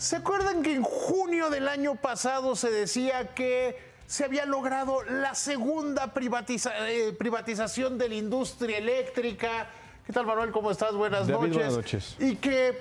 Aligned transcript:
¿Se 0.00 0.16
acuerdan 0.16 0.62
que 0.62 0.72
en 0.72 0.82
junio 0.82 1.50
del 1.50 1.68
año 1.68 1.94
pasado 1.94 2.56
se 2.56 2.70
decía 2.70 3.34
que 3.34 3.76
se 4.06 4.24
había 4.24 4.46
logrado 4.46 5.02
la 5.02 5.34
segunda 5.34 6.10
eh, 6.16 7.14
privatización 7.18 7.98
de 7.98 8.08
la 8.08 8.14
industria 8.14 8.78
eléctrica? 8.78 9.68
¿Qué 10.06 10.14
tal, 10.14 10.24
Manuel? 10.24 10.52
¿Cómo 10.52 10.70
estás? 10.70 10.94
Buenas 10.94 11.28
noches. 11.28 11.54
Buenas 11.54 11.74
noches. 11.74 12.16
Y 12.18 12.36
que 12.36 12.78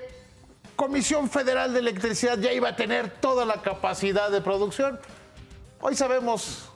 Comisión 0.77 1.29
Federal 1.29 1.73
de 1.73 1.79
Electricidad 1.79 2.37
ya 2.37 2.53
iba 2.53 2.69
a 2.69 2.77
tener 2.77 3.09
toda 3.09 3.43
la 3.43 3.61
capacidad 3.61 4.31
de 4.31 4.39
producción. 4.39 4.97
Hoy 5.81 5.97
sabemos 5.97 6.71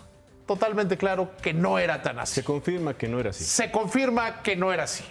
totalmente 0.45 0.97
claro 0.97 1.31
que 1.41 1.53
no 1.53 1.79
era 1.79 2.01
tan 2.01 2.19
así. 2.19 2.35
Se 2.35 2.43
confirma 2.43 2.97
que 2.97 3.07
no 3.07 3.17
era 3.17 3.29
así. 3.29 3.45
Se 3.45 3.71
confirma 3.71 4.43
que 4.43 4.57
no 4.57 4.73
era 4.73 4.83
así. 4.83 5.05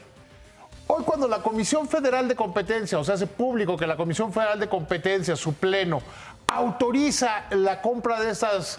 Hoy 0.95 1.05
cuando 1.05 1.27
la 1.27 1.39
Comisión 1.39 1.89
Federal 1.89 2.29
de 2.29 2.37
Competencia, 2.37 2.99
o 2.99 3.05
sea, 3.05 3.15
hace 3.15 3.27
público 3.27 3.79
que 3.79 3.87
la 3.87 3.97
Comisión 3.97 4.31
Federal 4.31 4.61
de 4.61 4.69
Competencia, 4.69 5.35
su 5.37 5.55
pleno, 5.55 6.03
autoriza 6.49 7.46
la 7.49 7.81
compra 7.81 8.21
de 8.21 8.29
estas 8.29 8.79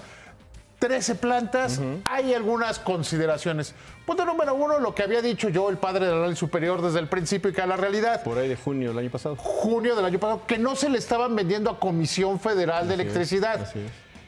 13 0.77 1.15
plantas, 1.15 1.81
hay 2.05 2.35
algunas 2.35 2.77
consideraciones. 2.77 3.73
Punto 4.05 4.25
número 4.25 4.53
uno, 4.53 4.77
lo 4.77 4.93
que 4.93 5.01
había 5.01 5.23
dicho 5.23 5.49
yo, 5.49 5.71
el 5.71 5.77
padre 5.77 6.05
del 6.05 6.19
Real 6.19 6.37
Superior, 6.37 6.83
desde 6.83 6.99
el 6.99 7.07
principio 7.07 7.49
y 7.49 7.53
que 7.55 7.63
a 7.63 7.65
la 7.65 7.77
realidad. 7.77 8.21
Por 8.21 8.37
ahí 8.37 8.47
de 8.47 8.57
junio 8.57 8.89
del 8.89 8.99
año 8.99 9.09
pasado. 9.09 9.35
Junio 9.35 9.95
del 9.95 10.05
año 10.05 10.19
pasado, 10.19 10.43
que 10.45 10.59
no 10.59 10.75
se 10.75 10.89
le 10.89 10.99
estaban 10.99 11.35
vendiendo 11.35 11.71
a 11.71 11.79
Comisión 11.79 12.39
Federal 12.39 12.87
de 12.87 12.93
Electricidad. 12.93 13.73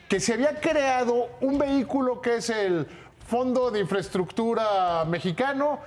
Que 0.10 0.20
se 0.20 0.34
había 0.34 0.60
creado 0.60 1.30
un 1.40 1.60
vehículo 1.60 2.20
que 2.20 2.38
es 2.38 2.50
el 2.50 2.88
Fondo 3.28 3.70
de 3.70 3.82
Infraestructura 3.82 5.06
Mexicano 5.06 5.82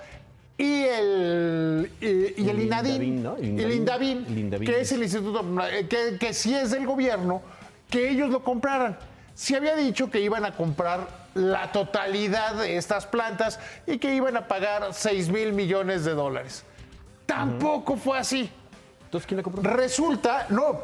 y 0.58 0.82
el, 0.82 1.92
y, 2.00 2.48
el, 2.48 2.62
INADIN, 2.62 3.24
el 3.40 3.72
INDAVIN, 3.72 4.50
que 4.58 4.80
es 4.80 4.90
el 4.90 5.04
instituto, 5.04 5.44
que, 5.88 6.18
que 6.18 6.34
sí 6.34 6.52
es 6.52 6.72
del 6.72 6.84
gobierno, 6.84 7.42
que 7.88 8.10
ellos 8.10 8.28
lo 8.30 8.42
compraran. 8.42 8.98
Se 9.36 9.54
había 9.54 9.76
dicho 9.76 10.10
que 10.10 10.20
iban 10.20 10.44
a 10.44 10.56
comprar 10.56 11.28
la 11.34 11.70
totalidad 11.70 12.56
de 12.56 12.76
estas 12.76 13.06
plantas 13.06 13.60
y 13.86 13.98
que 13.98 14.16
iban 14.16 14.36
a 14.36 14.48
pagar 14.48 14.92
6 14.92 15.28
mil 15.28 15.52
millones 15.52 16.04
de 16.04 16.14
dólares. 16.14 16.64
Tampoco 17.24 17.96
fue 17.96 18.18
así. 18.18 18.50
Entonces, 19.04 19.28
¿quién 19.28 19.36
la 19.36 19.44
compró? 19.44 19.62
Resulta, 19.62 20.46
no, 20.48 20.80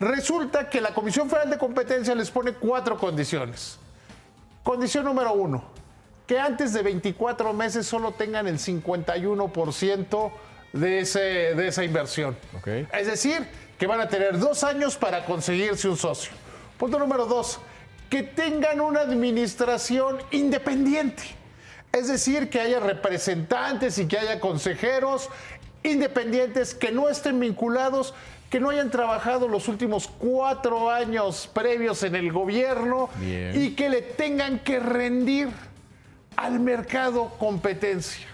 resulta 0.00 0.70
que 0.70 0.80
la 0.80 0.94
Comisión 0.94 1.28
Federal 1.28 1.50
de 1.50 1.58
Competencia 1.58 2.14
les 2.14 2.30
pone 2.30 2.52
cuatro 2.52 2.96
condiciones. 2.96 3.78
Condición 4.62 5.04
número 5.04 5.34
uno, 5.34 5.64
que 6.28 6.38
antes 6.38 6.74
de 6.74 6.82
24 6.82 7.54
meses 7.54 7.86
solo 7.86 8.12
tengan 8.12 8.46
el 8.46 8.58
51% 8.58 10.32
de, 10.74 11.00
ese, 11.00 11.20
de 11.20 11.68
esa 11.68 11.82
inversión. 11.82 12.36
Es 12.92 13.06
decir, 13.06 13.48
que 13.78 13.86
van 13.86 14.02
a 14.02 14.08
tener 14.08 14.38
dos 14.38 14.62
años 14.62 14.96
para 14.96 15.24
conseguirse 15.24 15.88
un 15.88 15.96
socio. 15.96 16.32
Punto 16.76 16.98
número 16.98 17.24
dos, 17.24 17.58
que 18.10 18.22
tengan 18.22 18.80
una 18.82 19.00
administración 19.00 20.18
independiente. 20.30 21.22
Es 21.92 22.08
decir, 22.08 22.50
que 22.50 22.60
haya 22.60 22.78
representantes 22.78 23.96
y 23.96 24.06
que 24.06 24.18
haya 24.18 24.38
consejeros 24.38 25.30
independientes 25.82 26.74
que 26.74 26.92
no 26.92 27.08
estén 27.08 27.40
vinculados, 27.40 28.12
que 28.50 28.60
no 28.60 28.68
hayan 28.68 28.90
trabajado 28.90 29.48
los 29.48 29.66
últimos 29.68 30.08
cuatro 30.08 30.90
años 30.90 31.48
previos 31.54 32.02
en 32.02 32.16
el 32.16 32.30
gobierno 32.32 33.08
y 33.18 33.70
que 33.70 33.88
le 33.88 34.02
tengan 34.02 34.58
que 34.58 34.78
rendir 34.78 35.48
al 36.38 36.60
mercado 36.60 37.30
competencia. 37.38 38.26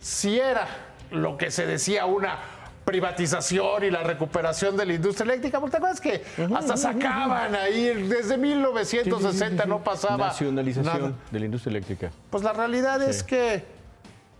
Si 0.00 0.38
era 0.38 0.66
lo 1.10 1.36
que 1.36 1.50
se 1.50 1.66
decía 1.66 2.06
una 2.06 2.38
privatización 2.86 3.84
y 3.84 3.90
la 3.90 4.02
recuperación 4.02 4.76
de 4.78 4.86
la 4.86 4.94
industria 4.94 5.24
eléctrica, 5.24 5.60
porque 5.60 5.72
te 5.72 5.76
acuerdas 5.76 6.00
que 6.00 6.22
hasta 6.54 6.76
sacaban 6.76 7.54
ahí, 7.54 8.06
desde 8.08 8.38
1960 8.38 9.66
no 9.66 9.84
pasaba. 9.84 10.28
Nacionalización 10.28 11.16
de 11.30 11.38
la 11.38 11.44
industria 11.44 11.70
eléctrica. 11.72 12.10
Pues 12.30 12.42
la 12.42 12.54
realidad 12.54 13.02
es 13.02 13.22
que 13.22 13.64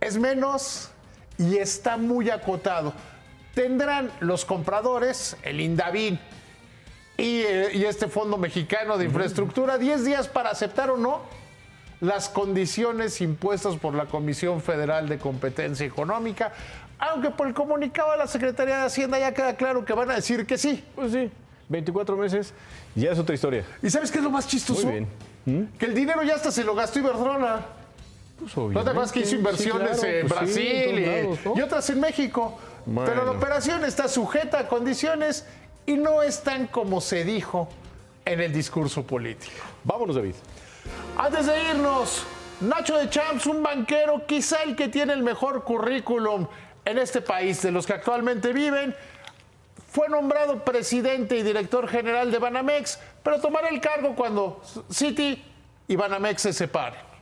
es 0.00 0.16
menos 0.16 0.90
y 1.36 1.58
está 1.58 1.98
muy 1.98 2.30
acotado. 2.30 2.94
Tendrán 3.54 4.10
los 4.20 4.46
compradores, 4.46 5.36
el 5.42 5.60
Indavín 5.60 6.18
y, 7.18 7.40
eh, 7.40 7.68
y 7.74 7.84
este 7.84 8.08
Fondo 8.08 8.38
Mexicano 8.38 8.96
de 8.96 9.04
Infraestructura, 9.04 9.76
10 9.76 10.04
días 10.04 10.26
para 10.26 10.50
aceptar 10.50 10.90
o 10.90 10.96
no 10.96 11.43
las 12.00 12.28
condiciones 12.28 13.20
impuestas 13.20 13.76
por 13.76 13.94
la 13.94 14.06
Comisión 14.06 14.60
Federal 14.60 15.08
de 15.08 15.18
Competencia 15.18 15.86
Económica, 15.86 16.52
aunque 16.98 17.30
por 17.30 17.46
el 17.46 17.54
comunicado 17.54 18.12
de 18.12 18.18
la 18.18 18.26
Secretaría 18.26 18.78
de 18.78 18.84
Hacienda 18.84 19.18
ya 19.18 19.32
queda 19.34 19.56
claro 19.56 19.84
que 19.84 19.92
van 19.92 20.10
a 20.10 20.14
decir 20.14 20.46
que 20.46 20.58
sí. 20.58 20.84
Pues 20.94 21.12
sí, 21.12 21.30
24 21.68 22.16
meses, 22.16 22.52
ya 22.94 23.12
es 23.12 23.18
otra 23.18 23.34
historia. 23.34 23.64
¿Y 23.82 23.90
sabes 23.90 24.10
qué 24.10 24.18
es 24.18 24.24
lo 24.24 24.30
más 24.30 24.46
chistoso? 24.46 24.86
Muy 24.86 24.92
bien. 24.92 25.08
¿Mm? 25.46 25.76
Que 25.78 25.86
el 25.86 25.94
dinero 25.94 26.22
ya 26.22 26.34
hasta 26.34 26.50
se 26.50 26.64
lo 26.64 26.74
gastó 26.74 26.98
Iberdrola. 26.98 27.66
Pues 28.38 28.56
¿No 28.56 28.82
te 28.82 28.90
acuerdas 28.90 29.12
que 29.12 29.20
hizo 29.20 29.36
inversiones 29.36 30.02
en 30.02 30.26
pues 30.26 30.40
Brasil 30.40 31.38
y, 31.56 31.60
otras 31.60 31.88
en 31.90 32.00
México? 32.00 32.58
Pero 32.84 33.24
la 33.24 33.30
operación 33.30 33.84
está 33.84 34.08
sujeta 34.08 34.58
a 34.58 34.68
condiciones 34.68 35.46
y 35.86 35.94
no 35.94 36.22
es 36.22 36.42
tan 36.42 36.66
como 36.66 37.00
se 37.00 37.24
dijo 37.24 37.68
en 38.24 38.40
el 38.40 38.52
discurso 38.52 39.04
político. 39.04 39.52
Vámonos, 39.84 40.16
David. 40.16 40.34
Antes 41.16 41.46
de 41.46 41.70
irnos, 41.70 42.24
Nacho 42.60 42.96
de 42.96 43.08
Champs, 43.08 43.46
un 43.46 43.62
banquero, 43.62 44.26
quizá 44.26 44.62
el 44.62 44.76
que 44.76 44.88
tiene 44.88 45.12
el 45.12 45.22
mejor 45.22 45.64
currículum 45.64 46.46
en 46.84 46.98
este 46.98 47.20
país 47.20 47.62
de 47.62 47.70
los 47.70 47.86
que 47.86 47.94
actualmente 47.94 48.52
viven, 48.52 48.94
fue 49.90 50.08
nombrado 50.08 50.64
presidente 50.64 51.36
y 51.36 51.42
director 51.42 51.88
general 51.88 52.30
de 52.30 52.38
Banamex, 52.38 52.98
pero 53.22 53.40
tomará 53.40 53.68
el 53.68 53.80
cargo 53.80 54.14
cuando 54.16 54.60
Citi 54.90 55.42
y 55.86 55.96
Banamex 55.96 56.42
se 56.42 56.52
separen. 56.52 57.13